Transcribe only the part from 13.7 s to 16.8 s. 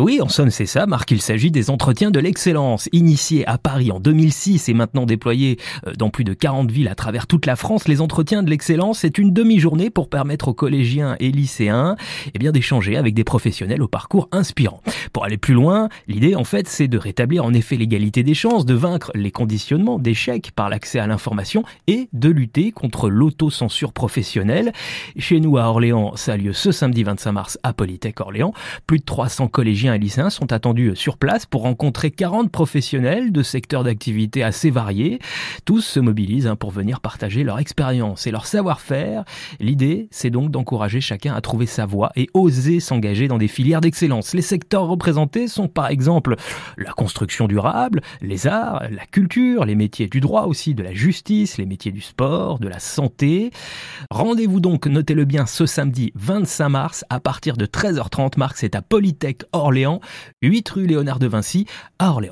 au parcours inspirant. Pour aller plus loin, l'idée, en fait,